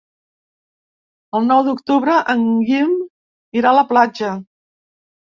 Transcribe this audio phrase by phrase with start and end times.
[1.41, 2.99] El nou d'octubre en Guim
[3.63, 4.37] irà a la platja.